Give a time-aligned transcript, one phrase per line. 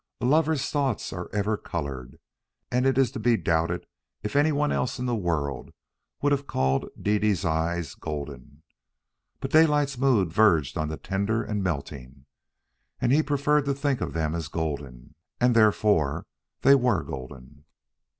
[0.19, 2.17] A lover's thoughts are ever colored,
[2.71, 3.85] and it is to be doubted
[4.23, 5.69] if any one else in the world
[6.23, 8.63] would have called Dede's eyes golden.
[9.41, 12.25] But Daylight's mood verged on the tender and melting,
[12.99, 16.25] and he preferred to think of them as golden, and therefore
[16.61, 17.65] they were golden.